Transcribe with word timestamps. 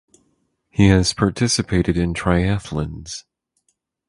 He 0.71 0.87
has 0.87 1.13
participated 1.13 1.95
in 1.95 2.15
triathlons. 2.15 3.23